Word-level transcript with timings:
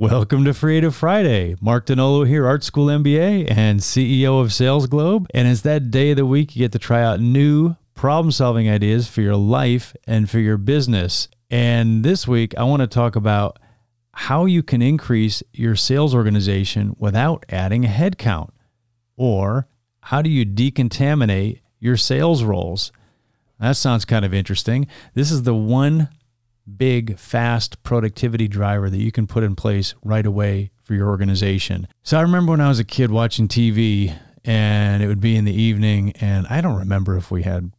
Welcome 0.00 0.46
to 0.46 0.54
Creative 0.54 0.96
Friday. 0.96 1.56
Mark 1.60 1.84
Donnolo 1.84 2.26
here, 2.26 2.46
Art 2.46 2.64
School 2.64 2.86
MBA 2.86 3.50
and 3.50 3.80
CEO 3.80 4.40
of 4.40 4.48
SalesGlobe. 4.48 5.26
And 5.34 5.46
it's 5.46 5.60
that 5.60 5.90
day 5.90 6.12
of 6.12 6.16
the 6.16 6.24
week 6.24 6.56
you 6.56 6.60
get 6.60 6.72
to 6.72 6.78
try 6.78 7.02
out 7.02 7.20
new 7.20 7.76
problem 7.92 8.32
solving 8.32 8.66
ideas 8.66 9.08
for 9.08 9.20
your 9.20 9.36
life 9.36 9.94
and 10.06 10.30
for 10.30 10.38
your 10.38 10.56
business. 10.56 11.28
And 11.50 12.02
this 12.02 12.26
week, 12.26 12.56
I 12.56 12.62
want 12.62 12.80
to 12.80 12.86
talk 12.86 13.14
about 13.14 13.58
how 14.12 14.46
you 14.46 14.62
can 14.62 14.80
increase 14.80 15.42
your 15.52 15.76
sales 15.76 16.14
organization 16.14 16.96
without 16.98 17.44
adding 17.50 17.84
a 17.84 17.88
headcount. 17.88 18.52
Or 19.18 19.68
how 20.00 20.22
do 20.22 20.30
you 20.30 20.46
decontaminate 20.46 21.60
your 21.78 21.98
sales 21.98 22.42
roles? 22.42 22.90
That 23.58 23.76
sounds 23.76 24.06
kind 24.06 24.24
of 24.24 24.32
interesting. 24.32 24.86
This 25.12 25.30
is 25.30 25.42
the 25.42 25.54
one 25.54 26.08
big, 26.76 27.18
fast 27.18 27.82
productivity 27.82 28.48
driver 28.48 28.90
that 28.90 28.98
you 28.98 29.12
can 29.12 29.26
put 29.26 29.42
in 29.42 29.56
place 29.56 29.94
right 30.04 30.26
away 30.26 30.70
for 30.82 30.94
your 30.94 31.08
organization. 31.08 31.88
So 32.02 32.18
I 32.18 32.22
remember 32.22 32.50
when 32.52 32.60
I 32.60 32.68
was 32.68 32.78
a 32.78 32.84
kid 32.84 33.10
watching 33.10 33.48
TV 33.48 34.16
and 34.44 35.02
it 35.02 35.06
would 35.06 35.20
be 35.20 35.36
in 35.36 35.44
the 35.44 35.54
evening, 35.54 36.12
and 36.20 36.46
I 36.48 36.60
don't 36.60 36.78
remember 36.78 37.16
if 37.16 37.30
we 37.30 37.42
had 37.42 37.72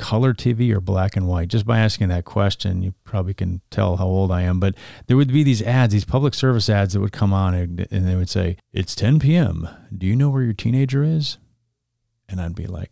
color 0.00 0.32
TV 0.32 0.72
or 0.72 0.80
black 0.80 1.14
and 1.14 1.28
white. 1.28 1.48
Just 1.48 1.66
by 1.66 1.78
asking 1.78 2.08
that 2.08 2.24
question, 2.24 2.82
you 2.82 2.94
probably 3.04 3.34
can 3.34 3.60
tell 3.70 3.96
how 3.96 4.06
old 4.06 4.32
I 4.32 4.42
am. 4.42 4.58
But 4.58 4.74
there 5.06 5.16
would 5.16 5.32
be 5.32 5.44
these 5.44 5.62
ads, 5.62 5.92
these 5.92 6.04
public 6.04 6.34
service 6.34 6.68
ads 6.68 6.94
that 6.94 7.00
would 7.00 7.12
come 7.12 7.32
on, 7.32 7.54
and 7.54 8.08
they 8.08 8.16
would 8.16 8.30
say, 8.30 8.56
It's 8.72 8.94
10 8.94 9.20
p.m. 9.20 9.68
Do 9.96 10.06
you 10.06 10.16
know 10.16 10.30
where 10.30 10.42
your 10.42 10.54
teenager 10.54 11.04
is? 11.04 11.38
And 12.28 12.40
I'd 12.40 12.54
be 12.54 12.66
like, 12.66 12.90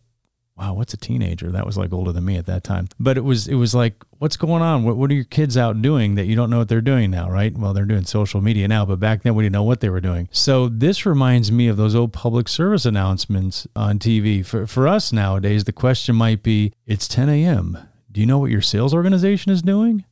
wow, 0.59 0.75
what's 0.75 0.93
a 0.93 0.97
teenager? 0.97 1.51
That 1.51 1.65
was 1.65 1.79
like 1.79 1.93
older 1.93 2.11
than 2.13 2.25
me 2.25 2.37
at 2.37 2.47
that 2.47 2.65
time. 2.65 2.89
But 2.99 3.17
it 3.17 3.23
was 3.23 3.47
it 3.47 3.55
was 3.55 3.75
like, 3.75 3.95
what's 4.19 4.37
going 4.37 4.63
on? 4.63 4.85
What 4.85 4.97
what 4.97 5.11
are 5.11 5.15
your 5.15 5.25
kids 5.25 5.57
out 5.57 5.81
doing 5.81 6.17
that 6.17 6.27
you 6.27 6.35
don't 6.35 6.51
know 6.51 6.59
what 6.59 6.69
they're 6.69 6.81
doing 6.81 7.11
now, 7.11 7.31
right? 7.31 7.57
Well, 7.57 7.73
they're 7.73 7.85
doing 7.85 8.05
social 8.05 8.41
media 8.41 8.67
now, 8.67 8.85
but 8.85 8.99
back 8.99 9.23
then 9.23 9.35
we 9.35 9.45
didn't 9.45 9.53
know 9.53 9.63
what 9.63 9.81
they 9.81 9.89
were 9.89 10.01
doing. 10.01 10.29
So 10.33 10.69
this 10.69 11.07
reminds 11.07 11.53
me 11.53 11.69
of 11.69 11.77
those 11.77 11.95
old 11.95 12.13
public 12.13 12.49
service 12.49 12.85
announcements 12.85 13.67
on 13.77 13.99
TV. 13.99 14.45
For 14.45 14.67
for 14.67 14.89
us 14.89 15.13
nowadays, 15.13 15.65
the 15.65 15.73
question 15.73 16.17
might 16.17 16.43
be, 16.43 16.73
it's 16.87 17.07
10 17.07 17.29
a.m. 17.29 17.79
Do 18.11 18.21
you 18.21 18.27
know 18.27 18.39
what 18.39 18.51
your 18.51 18.63
sales 18.63 18.93
organization 18.93 19.53
is 19.53 19.63
doing? 19.63 20.05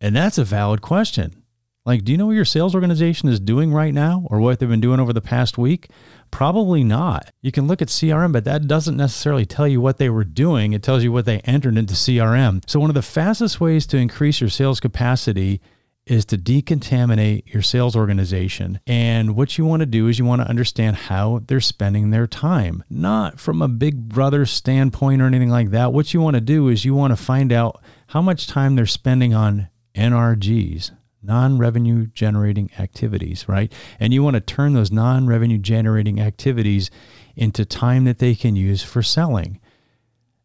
And 0.00 0.16
that's 0.16 0.38
a 0.38 0.44
valid 0.44 0.80
question. 0.80 1.43
Like, 1.86 2.02
do 2.02 2.12
you 2.12 2.18
know 2.18 2.26
what 2.26 2.36
your 2.36 2.46
sales 2.46 2.74
organization 2.74 3.28
is 3.28 3.38
doing 3.38 3.70
right 3.70 3.92
now 3.92 4.26
or 4.30 4.40
what 4.40 4.58
they've 4.58 4.68
been 4.68 4.80
doing 4.80 5.00
over 5.00 5.12
the 5.12 5.20
past 5.20 5.58
week? 5.58 5.90
Probably 6.30 6.82
not. 6.82 7.30
You 7.42 7.52
can 7.52 7.66
look 7.66 7.82
at 7.82 7.88
CRM, 7.88 8.32
but 8.32 8.44
that 8.44 8.66
doesn't 8.66 8.96
necessarily 8.96 9.44
tell 9.44 9.68
you 9.68 9.82
what 9.82 9.98
they 9.98 10.08
were 10.08 10.24
doing. 10.24 10.72
It 10.72 10.82
tells 10.82 11.04
you 11.04 11.12
what 11.12 11.26
they 11.26 11.40
entered 11.40 11.76
into 11.76 11.92
CRM. 11.92 12.62
So, 12.66 12.80
one 12.80 12.88
of 12.88 12.94
the 12.94 13.02
fastest 13.02 13.60
ways 13.60 13.86
to 13.88 13.98
increase 13.98 14.40
your 14.40 14.48
sales 14.48 14.80
capacity 14.80 15.60
is 16.06 16.24
to 16.26 16.38
decontaminate 16.38 17.52
your 17.52 17.62
sales 17.62 17.96
organization. 17.96 18.80
And 18.86 19.36
what 19.36 19.58
you 19.58 19.64
want 19.64 19.80
to 19.80 19.86
do 19.86 20.08
is 20.08 20.18
you 20.18 20.24
want 20.24 20.42
to 20.42 20.48
understand 20.48 20.96
how 20.96 21.42
they're 21.46 21.60
spending 21.60 22.10
their 22.10 22.26
time, 22.26 22.82
not 22.90 23.38
from 23.38 23.62
a 23.62 23.68
big 23.68 24.08
brother 24.08 24.46
standpoint 24.46 25.22
or 25.22 25.26
anything 25.26 25.50
like 25.50 25.70
that. 25.70 25.92
What 25.92 26.14
you 26.14 26.20
want 26.20 26.34
to 26.34 26.40
do 26.40 26.68
is 26.68 26.84
you 26.84 26.94
want 26.94 27.16
to 27.16 27.22
find 27.22 27.52
out 27.52 27.82
how 28.08 28.22
much 28.22 28.46
time 28.46 28.74
they're 28.74 28.86
spending 28.86 29.34
on 29.34 29.68
NRGs, 29.94 30.90
non 31.24 31.58
revenue 31.58 32.06
generating 32.06 32.70
activities, 32.78 33.48
right? 33.48 33.72
And 33.98 34.12
you 34.12 34.22
want 34.22 34.34
to 34.34 34.40
turn 34.40 34.74
those 34.74 34.92
non 34.92 35.26
revenue 35.26 35.58
generating 35.58 36.20
activities 36.20 36.90
into 37.36 37.64
time 37.64 38.04
that 38.04 38.18
they 38.18 38.34
can 38.34 38.56
use 38.56 38.82
for 38.82 39.02
selling. 39.02 39.60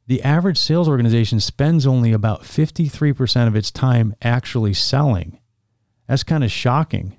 The 0.07 0.23
average 0.23 0.57
sales 0.57 0.89
organization 0.89 1.39
spends 1.39 1.85
only 1.85 2.11
about 2.11 2.41
53% 2.41 3.47
of 3.47 3.55
its 3.55 3.69
time 3.69 4.15
actually 4.23 4.73
selling. 4.73 5.39
That's 6.07 6.23
kind 6.23 6.43
of 6.43 6.51
shocking. 6.51 7.15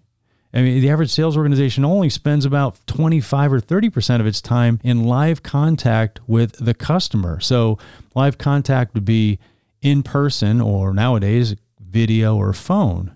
I 0.52 0.62
mean, 0.62 0.80
the 0.80 0.90
average 0.90 1.10
sales 1.10 1.36
organization 1.36 1.84
only 1.84 2.10
spends 2.10 2.44
about 2.44 2.84
25 2.88 3.52
or 3.52 3.60
30% 3.60 4.20
of 4.20 4.26
its 4.26 4.40
time 4.40 4.80
in 4.82 5.04
live 5.04 5.44
contact 5.44 6.18
with 6.26 6.56
the 6.64 6.74
customer. 6.74 7.38
So, 7.38 7.78
live 8.16 8.38
contact 8.38 8.94
would 8.94 9.04
be 9.04 9.38
in 9.80 10.02
person 10.02 10.60
or 10.60 10.92
nowadays 10.92 11.54
video 11.80 12.36
or 12.36 12.52
phone. 12.52 13.14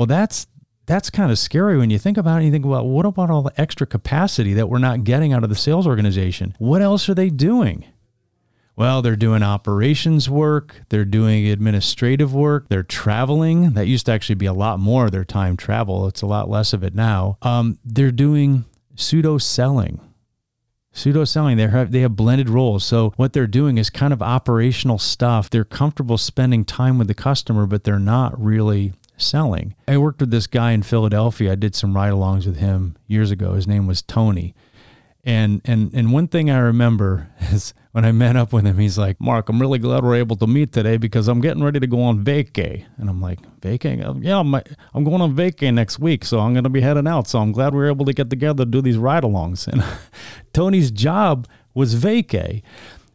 Well, 0.00 0.06
that's 0.06 0.46
that's 0.86 1.10
kind 1.10 1.30
of 1.30 1.38
scary 1.38 1.76
when 1.76 1.90
you 1.90 1.98
think 1.98 2.16
about 2.16 2.36
it. 2.36 2.38
And 2.38 2.46
you 2.46 2.52
think, 2.52 2.64
well, 2.64 2.88
what 2.88 3.04
about 3.04 3.28
all 3.28 3.42
the 3.42 3.60
extra 3.60 3.86
capacity 3.86 4.54
that 4.54 4.70
we're 4.70 4.78
not 4.78 5.04
getting 5.04 5.34
out 5.34 5.44
of 5.44 5.50
the 5.50 5.54
sales 5.54 5.86
organization? 5.86 6.56
What 6.58 6.80
else 6.80 7.10
are 7.10 7.14
they 7.14 7.28
doing? 7.28 7.84
Well, 8.76 9.02
they're 9.02 9.14
doing 9.14 9.42
operations 9.42 10.30
work, 10.30 10.80
they're 10.88 11.04
doing 11.04 11.46
administrative 11.46 12.32
work, 12.32 12.70
they're 12.70 12.82
traveling. 12.82 13.74
That 13.74 13.88
used 13.88 14.06
to 14.06 14.12
actually 14.12 14.36
be 14.36 14.46
a 14.46 14.54
lot 14.54 14.80
more 14.80 15.04
of 15.04 15.12
their 15.12 15.22
time 15.22 15.54
travel. 15.54 16.06
It's 16.06 16.22
a 16.22 16.26
lot 16.26 16.48
less 16.48 16.72
of 16.72 16.82
it 16.82 16.94
now. 16.94 17.36
Um, 17.42 17.78
they're 17.84 18.10
doing 18.10 18.64
pseudo 18.94 19.36
selling. 19.36 20.00
Pseudo 20.92 21.24
selling, 21.24 21.58
they 21.58 21.66
have 21.66 21.92
they 21.92 22.00
have 22.00 22.16
blended 22.16 22.48
roles. 22.48 22.86
So 22.86 23.12
what 23.16 23.34
they're 23.34 23.46
doing 23.46 23.76
is 23.76 23.90
kind 23.90 24.14
of 24.14 24.22
operational 24.22 24.96
stuff. 24.96 25.50
They're 25.50 25.62
comfortable 25.62 26.16
spending 26.16 26.64
time 26.64 26.96
with 26.96 27.06
the 27.06 27.12
customer, 27.12 27.66
but 27.66 27.84
they're 27.84 27.98
not 27.98 28.42
really 28.42 28.94
selling. 29.20 29.74
I 29.86 29.98
worked 29.98 30.20
with 30.20 30.30
this 30.30 30.46
guy 30.46 30.72
in 30.72 30.82
Philadelphia. 30.82 31.52
I 31.52 31.54
did 31.54 31.74
some 31.74 31.94
ride-alongs 31.94 32.46
with 32.46 32.56
him 32.56 32.96
years 33.06 33.30
ago. 33.30 33.54
His 33.54 33.66
name 33.66 33.86
was 33.86 34.02
Tony. 34.02 34.54
And 35.22 35.60
and 35.66 35.92
and 35.92 36.12
one 36.12 36.28
thing 36.28 36.50
I 36.50 36.58
remember 36.58 37.28
is 37.52 37.74
when 37.92 38.04
I 38.04 38.12
met 38.12 38.36
up 38.36 38.52
with 38.52 38.64
him, 38.64 38.78
he's 38.78 38.96
like, 38.96 39.20
Mark, 39.20 39.48
I'm 39.48 39.60
really 39.60 39.78
glad 39.78 40.04
we're 40.04 40.14
able 40.14 40.36
to 40.36 40.46
meet 40.46 40.72
today 40.72 40.96
because 40.96 41.26
I'm 41.26 41.40
getting 41.40 41.62
ready 41.62 41.80
to 41.80 41.86
go 41.86 42.00
on 42.02 42.24
vacay. 42.24 42.84
And 42.98 43.10
I'm 43.10 43.20
like, 43.20 43.40
vacay? 43.60 44.06
Uh, 44.06 44.14
yeah, 44.20 44.38
I'm, 44.38 44.54
I'm 44.54 45.04
going 45.04 45.20
on 45.20 45.34
vacay 45.34 45.74
next 45.74 45.98
week, 45.98 46.24
so 46.24 46.38
I'm 46.38 46.52
going 46.52 46.64
to 46.64 46.70
be 46.70 46.80
heading 46.80 47.08
out. 47.08 47.26
So 47.26 47.40
I'm 47.40 47.50
glad 47.50 47.74
we 47.74 47.80
are 47.80 47.88
able 47.88 48.04
to 48.04 48.12
get 48.12 48.30
together 48.30 48.64
to 48.64 48.70
do 48.70 48.80
these 48.80 48.96
ride 48.96 49.24
alongs. 49.24 49.66
And 49.70 49.82
Tony's 50.52 50.90
job 50.90 51.48
was 51.74 51.94
vacay. 51.94 52.62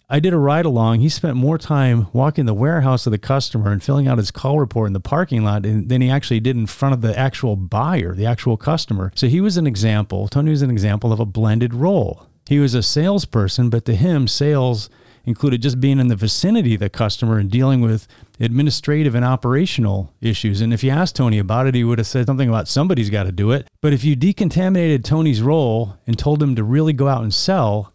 I 0.08 0.20
did 0.20 0.34
a 0.34 0.38
ride 0.38 0.66
along. 0.66 1.00
He 1.00 1.10
spent 1.10 1.36
more 1.36 1.58
time 1.58 2.08
walking 2.14 2.46
the 2.46 2.54
warehouse 2.54 3.08
of 3.08 3.12
the 3.12 3.18
customer 3.18 3.72
and 3.72 3.82
filling 3.82 4.08
out 4.08 4.20
his 4.20 4.30
call 4.30 4.60
report 4.60 4.88
in 4.88 4.94
the 4.94 5.00
parking 5.00 5.44
lot 5.44 5.64
than 5.64 6.02
he 6.02 6.12
actually 6.12 6.40
did 6.40 6.56
in 6.56 6.68
front 6.68 6.94
of 6.94 7.02
the 7.02 7.18
actual 7.18 7.56
buyer, 7.56 8.14
the 8.14 8.28
actual 8.28 8.56
customer. 8.56 9.12
So 9.16 9.28
he 9.28 9.42
was 9.42 9.58
an 9.58 9.66
example. 9.66 10.28
Tony 10.28 10.52
was 10.52 10.62
an 10.62 10.70
example 10.70 11.12
of 11.12 11.20
a 11.20 11.26
blended 11.26 11.74
role. 11.74 12.28
He 12.48 12.60
was 12.60 12.76
a 12.76 12.84
salesperson, 12.84 13.72
but 13.72 13.86
to 13.86 13.96
him, 13.96 14.28
sales 14.28 14.92
included 15.26 15.64
just 15.64 15.82
being 15.82 16.00
in 16.00 16.08
the 16.08 16.16
vicinity 16.16 16.76
of 16.76 16.82
the 16.82 16.90
customer 16.90 17.40
and 17.40 17.50
dealing 17.50 17.82
with 17.82 18.08
administrative 18.40 19.16
and 19.16 19.26
operational 19.26 20.14
issues. 20.22 20.62
And 20.62 20.72
if 20.72 20.84
you 20.84 20.92
asked 20.92 21.16
Tony 21.16 21.40
about 21.40 21.66
it, 21.66 21.74
he 21.74 21.84
would 21.84 21.98
have 21.98 22.06
said 22.06 22.28
something 22.28 22.48
about 22.48 22.68
somebody's 22.68 23.10
got 23.10 23.24
to 23.24 23.32
do 23.32 23.50
it. 23.50 23.68
But 23.82 23.94
if 23.94 24.04
you 24.04 24.16
decontaminated 24.16 25.04
Tony's 25.04 25.42
role 25.42 25.98
and 26.06 26.16
told 26.16 26.44
him 26.44 26.56
to 26.56 26.64
really 26.64 26.94
go 26.94 27.08
out 27.08 27.24
and 27.24 27.34
sell, 27.34 27.92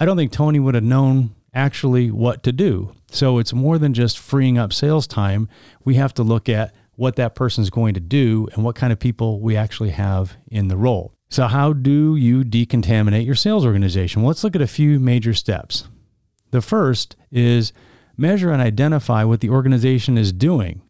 I 0.00 0.04
don't 0.04 0.16
think 0.16 0.32
Tony 0.32 0.58
would 0.58 0.74
have 0.74 0.82
known 0.82 1.36
actually 1.54 2.10
what 2.10 2.42
to 2.42 2.52
do. 2.52 2.94
So 3.10 3.38
it's 3.38 3.52
more 3.52 3.78
than 3.78 3.94
just 3.94 4.18
freeing 4.18 4.58
up 4.58 4.72
sales 4.72 5.06
time. 5.06 5.48
We 5.84 5.94
have 5.96 6.14
to 6.14 6.22
look 6.22 6.48
at 6.48 6.74
what 6.96 7.16
that 7.16 7.34
person's 7.34 7.70
going 7.70 7.94
to 7.94 8.00
do 8.00 8.48
and 8.54 8.64
what 8.64 8.76
kind 8.76 8.92
of 8.92 8.98
people 8.98 9.40
we 9.40 9.56
actually 9.56 9.90
have 9.90 10.36
in 10.48 10.68
the 10.68 10.76
role. 10.76 11.14
So, 11.30 11.46
how 11.46 11.72
do 11.72 12.14
you 12.14 12.44
decontaminate 12.44 13.24
your 13.24 13.34
sales 13.34 13.64
organization? 13.64 14.20
Well, 14.20 14.28
let's 14.28 14.44
look 14.44 14.54
at 14.54 14.60
a 14.60 14.66
few 14.66 15.00
major 15.00 15.32
steps. 15.32 15.88
The 16.50 16.60
first 16.60 17.16
is 17.30 17.72
measure 18.18 18.52
and 18.52 18.60
identify 18.60 19.24
what 19.24 19.40
the 19.40 19.48
organization 19.48 20.18
is 20.18 20.32
doing. 20.32 20.82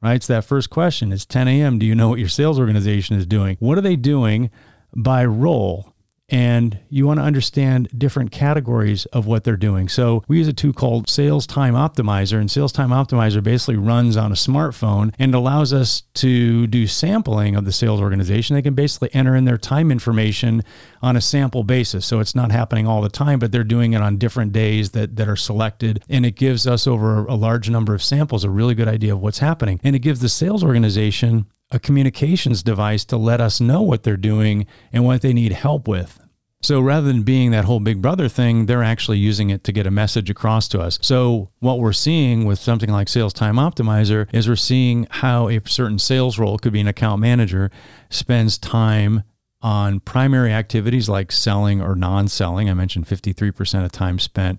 Right? 0.00 0.14
It's 0.14 0.28
that 0.28 0.44
first 0.44 0.70
question. 0.70 1.10
It's 1.10 1.26
10 1.26 1.48
a.m. 1.48 1.80
Do 1.80 1.86
you 1.86 1.96
know 1.96 2.08
what 2.08 2.20
your 2.20 2.28
sales 2.28 2.60
organization 2.60 3.16
is 3.16 3.26
doing? 3.26 3.56
What 3.58 3.76
are 3.76 3.82
they 3.82 3.96
doing 3.96 4.50
by 4.96 5.24
role? 5.24 5.92
And 6.28 6.78
you 6.90 7.06
want 7.06 7.18
to 7.18 7.24
understand 7.24 7.88
different 7.96 8.30
categories 8.30 9.06
of 9.06 9.26
what 9.26 9.44
they're 9.44 9.56
doing. 9.56 9.88
So 9.88 10.22
we 10.28 10.38
use 10.38 10.48
a 10.48 10.52
tool 10.52 10.72
called 10.72 11.08
Sales 11.08 11.46
Time 11.46 11.74
Optimizer, 11.74 12.38
and 12.38 12.50
Sales 12.50 12.72
Time 12.72 12.90
Optimizer 12.90 13.42
basically 13.42 13.76
runs 13.76 14.16
on 14.16 14.30
a 14.30 14.34
smartphone 14.34 15.14
and 15.18 15.34
allows 15.34 15.72
us 15.72 16.02
to 16.14 16.66
do 16.66 16.86
sampling 16.86 17.56
of 17.56 17.64
the 17.64 17.72
sales 17.72 18.00
organization. 18.00 18.54
They 18.54 18.62
can 18.62 18.74
basically 18.74 19.14
enter 19.14 19.34
in 19.34 19.44
their 19.44 19.58
time 19.58 19.90
information 19.90 20.62
on 21.00 21.16
a 21.16 21.20
sample 21.20 21.64
basis. 21.64 22.06
So 22.06 22.20
it's 22.20 22.34
not 22.34 22.50
happening 22.50 22.86
all 22.86 23.00
the 23.00 23.08
time, 23.08 23.38
but 23.38 23.52
they're 23.52 23.64
doing 23.64 23.92
it 23.92 24.02
on 24.02 24.18
different 24.18 24.52
days 24.52 24.90
that, 24.90 25.16
that 25.16 25.28
are 25.28 25.36
selected. 25.36 26.02
And 26.08 26.26
it 26.26 26.32
gives 26.32 26.66
us 26.66 26.86
over 26.86 27.24
a 27.26 27.34
large 27.34 27.70
number 27.70 27.94
of 27.94 28.02
samples 28.02 28.44
a 28.44 28.50
really 28.50 28.74
good 28.74 28.88
idea 28.88 29.14
of 29.14 29.20
what's 29.20 29.38
happening. 29.38 29.80
And 29.82 29.96
it 29.96 30.00
gives 30.00 30.20
the 30.20 30.28
sales 30.28 30.62
organization 30.62 31.46
a 31.70 31.78
communications 31.78 32.62
device 32.62 33.04
to 33.06 33.16
let 33.16 33.40
us 33.40 33.60
know 33.60 33.82
what 33.82 34.02
they're 34.02 34.16
doing 34.16 34.66
and 34.92 35.04
what 35.04 35.22
they 35.22 35.32
need 35.32 35.52
help 35.52 35.86
with. 35.86 36.20
So 36.60 36.80
rather 36.80 37.06
than 37.06 37.22
being 37.22 37.52
that 37.52 37.66
whole 37.66 37.78
big 37.78 38.02
brother 38.02 38.28
thing, 38.28 38.66
they're 38.66 38.82
actually 38.82 39.18
using 39.18 39.50
it 39.50 39.62
to 39.64 39.72
get 39.72 39.86
a 39.86 39.92
message 39.92 40.28
across 40.28 40.66
to 40.68 40.80
us. 40.80 40.98
So 41.00 41.50
what 41.60 41.78
we're 41.78 41.92
seeing 41.92 42.46
with 42.46 42.58
something 42.58 42.90
like 42.90 43.08
Sales 43.08 43.32
Time 43.32 43.56
Optimizer 43.56 44.26
is 44.32 44.48
we're 44.48 44.56
seeing 44.56 45.06
how 45.10 45.48
a 45.48 45.60
certain 45.66 46.00
sales 46.00 46.36
role 46.36 46.58
could 46.58 46.72
be 46.72 46.80
an 46.80 46.88
account 46.88 47.20
manager 47.20 47.70
spends 48.10 48.58
time 48.58 49.22
on 49.62 50.00
primary 50.00 50.52
activities 50.52 51.08
like 51.08 51.30
selling 51.30 51.80
or 51.80 51.94
non-selling. 51.94 52.68
I 52.68 52.74
mentioned 52.74 53.06
53% 53.06 53.84
of 53.84 53.92
time 53.92 54.18
spent 54.18 54.58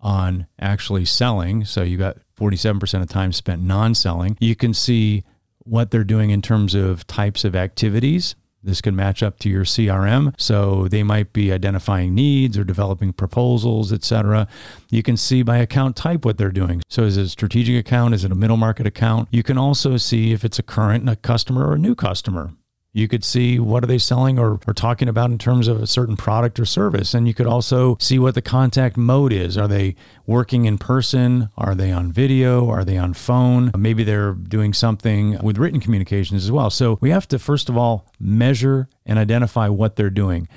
on 0.00 0.46
actually 0.58 1.04
selling. 1.04 1.64
So 1.64 1.82
you 1.82 1.96
got 1.96 2.16
47% 2.38 3.02
of 3.02 3.08
time 3.08 3.32
spent 3.32 3.62
non-selling. 3.62 4.36
You 4.40 4.54
can 4.54 4.72
see 4.72 5.24
what 5.64 5.90
they're 5.90 6.04
doing 6.04 6.30
in 6.30 6.42
terms 6.42 6.74
of 6.74 7.06
types 7.06 7.44
of 7.44 7.54
activities 7.54 8.34
This 8.62 8.80
could 8.82 8.94
match 8.94 9.22
up 9.22 9.38
to 9.40 9.48
your 9.48 9.64
CRM. 9.64 10.34
So 10.38 10.86
they 10.88 11.02
might 11.02 11.32
be 11.32 11.52
identifying 11.52 12.14
needs 12.14 12.58
or 12.58 12.64
developing 12.64 13.12
proposals, 13.12 13.92
etc. 13.92 14.46
You 14.90 15.02
can 15.02 15.16
see 15.16 15.42
by 15.42 15.58
account 15.58 15.96
type 15.96 16.24
what 16.24 16.36
they're 16.36 16.50
doing. 16.50 16.82
So 16.88 17.04
is 17.04 17.16
it 17.16 17.22
a 17.22 17.28
strategic 17.28 17.78
account? 17.78 18.14
Is 18.14 18.24
it 18.24 18.32
a 18.32 18.34
middle 18.34 18.58
market 18.58 18.86
account? 18.86 19.28
You 19.30 19.42
can 19.42 19.56
also 19.56 19.96
see 19.96 20.32
if 20.32 20.44
it's 20.44 20.58
a 20.58 20.62
current 20.62 21.22
customer 21.22 21.66
or 21.66 21.74
a 21.74 21.78
new 21.78 21.94
customer. 21.94 22.52
You 22.92 23.06
could 23.06 23.22
see 23.22 23.60
what 23.60 23.84
are 23.84 23.86
they 23.86 23.98
selling 23.98 24.38
or, 24.38 24.58
or 24.66 24.74
talking 24.74 25.08
about 25.08 25.30
in 25.30 25.38
terms 25.38 25.68
of 25.68 25.80
a 25.80 25.86
certain 25.86 26.16
product 26.16 26.58
or 26.58 26.64
service. 26.64 27.14
And 27.14 27.28
you 27.28 27.34
could 27.34 27.46
also 27.46 27.96
see 28.00 28.18
what 28.18 28.34
the 28.34 28.42
contact 28.42 28.96
mode 28.96 29.32
is. 29.32 29.56
Are 29.56 29.68
they 29.68 29.94
working 30.26 30.64
in 30.64 30.76
person? 30.76 31.50
Are 31.56 31.74
they 31.74 31.92
on 31.92 32.10
video? 32.10 32.68
Are 32.68 32.84
they 32.84 32.96
on 32.98 33.14
phone? 33.14 33.70
Maybe 33.76 34.02
they're 34.02 34.32
doing 34.32 34.72
something 34.72 35.38
with 35.40 35.58
written 35.58 35.80
communications 35.80 36.44
as 36.44 36.50
well. 36.50 36.70
So 36.70 36.98
we 37.00 37.10
have 37.10 37.28
to, 37.28 37.38
first 37.38 37.68
of 37.68 37.76
all, 37.76 38.06
measure 38.18 38.88
and 39.06 39.18
identify 39.18 39.68
what 39.68 39.94
they're 39.96 40.10
doing. 40.10 40.48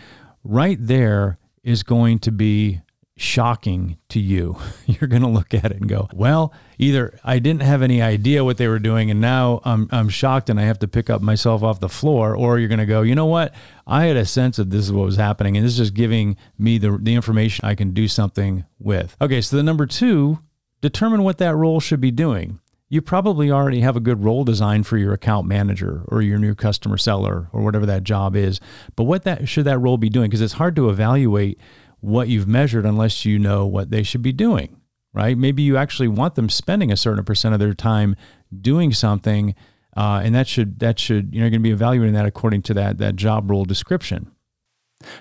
Right 0.44 0.77
there 0.80 1.38
is 1.63 1.83
going 1.83 2.19
to 2.19 2.31
be 2.31 2.81
shocking 3.15 3.98
to 4.10 4.19
you. 4.19 4.57
You're 4.86 5.07
going 5.07 5.21
to 5.21 5.27
look 5.27 5.54
at 5.54 5.65
it 5.65 5.77
and 5.77 5.88
go, 5.88 6.07
well, 6.13 6.54
either 6.77 7.19
I 7.24 7.39
didn't 7.39 7.62
have 7.62 7.81
any 7.81 8.01
idea 8.01 8.44
what 8.44 8.57
they 8.57 8.68
were 8.68 8.80
doing 8.80 9.12
and 9.12 9.21
now 9.21 9.62
I'm, 9.63 9.88
I'm 9.92 10.10
shocked 10.10 10.50
and 10.50 10.60
I 10.60 10.63
have 10.63 10.80
to 10.80 10.88
pick 10.88 11.10
up 11.10 11.21
myself 11.21 11.63
off 11.63 11.80
the 11.80 11.89
floor, 11.89 12.36
or 12.36 12.60
you're 12.60 12.69
going 12.69 12.80
to 12.80 12.86
go, 12.86 13.01
you 13.01 13.15
know 13.15 13.25
what? 13.25 13.54
I 13.86 14.06
had 14.06 14.18
a 14.18 14.25
sense 14.25 14.57
that 14.57 14.69
this 14.69 14.86
is 14.86 14.92
what 14.92 15.06
was 15.06 15.18
happening 15.18 15.57
and 15.57 15.65
this 15.65 15.74
is 15.74 15.77
just 15.77 15.94
giving 15.94 16.38
me 16.57 16.77
the, 16.77 16.98
the 17.00 17.13
information 17.13 17.65
I 17.65 17.75
can 17.75 17.92
do 17.92 18.07
something 18.07 18.65
with. 18.80 19.16
Okay, 19.21 19.42
so 19.42 19.56
the 19.57 19.63
number 19.63 19.86
two, 19.86 20.39
determine 20.81 21.24
what 21.24 21.38
that 21.38 21.56
role 21.56 21.80
should 21.80 22.01
be 22.01 22.12
doing. 22.12 22.59
You 22.89 23.01
probably 23.01 23.50
already 23.50 23.81
have 23.81 23.95
a 23.95 24.00
good 24.00 24.24
role 24.24 24.44
design 24.44 24.83
for 24.83 24.98
your 24.98 25.13
account 25.13 25.48
manager 25.48 26.04
or 26.09 26.21
your 26.21 26.38
new 26.38 26.54
customer 26.54 26.98
seller 26.98 27.48
or 27.51 27.63
whatever 27.63 27.88
that 27.88 28.04
job 28.04 28.36
is. 28.36 28.59
But 28.95 29.06
what 29.06 29.24
that 29.24 29.48
should 29.48 29.66
that 29.66 29.80
role 29.80 29.98
be 29.98 30.09
doing? 30.09 30.30
Because 30.30 30.42
it's 30.42 30.54
hard 30.54 30.75
to 30.75 30.89
evaluate 30.89 31.59
what 32.03 32.27
you've 32.27 32.47
measured 32.47 32.85
unless 32.85 33.23
you 33.23 33.39
know 33.39 33.65
what 33.65 33.89
they 33.89 34.03
should 34.03 34.21
be 34.21 34.33
doing, 34.33 34.75
right? 35.13 35.38
Maybe 35.38 35.63
you 35.63 35.77
actually 35.77 36.09
want 36.09 36.35
them 36.35 36.50
spending 36.50 36.91
a 36.91 36.97
certain 36.97 37.23
percent 37.23 37.53
of 37.53 37.59
their 37.59 37.73
time 37.73 38.17
doing 38.61 38.91
something, 38.91 39.55
uh, 39.95 40.21
and 40.23 40.35
that 40.35 40.47
should 40.47 40.79
that 40.79 41.00
should 41.00 41.33
you're 41.33 41.50
going 41.50 41.61
to 41.61 41.63
be 41.63 41.71
evaluating 41.71 42.13
that 42.13 42.25
according 42.25 42.61
to 42.63 42.73
that 42.73 42.97
that 42.97 43.15
job 43.15 43.50
role 43.50 43.63
description. 43.63 44.31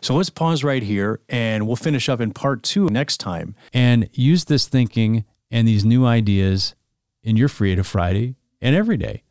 So 0.00 0.14
let's 0.14 0.31
pause 0.31 0.64
right 0.64 0.82
here, 0.82 1.20
and 1.29 1.67
we'll 1.69 1.76
finish 1.76 2.08
up 2.08 2.20
in 2.20 2.32
part 2.32 2.64
two 2.64 2.87
next 2.87 3.19
time, 3.19 3.55
and 3.73 4.08
use 4.12 4.46
this 4.46 4.67
thinking 4.67 5.25
and 5.52 5.69
these 5.69 5.85
new 5.85 6.05
ideas 6.05 6.75
in 7.23 7.37
your 7.37 7.49
Creative 7.49 7.87
Friday 7.87 8.35
and 8.61 8.75
every 8.75 8.96
day. 8.96 9.23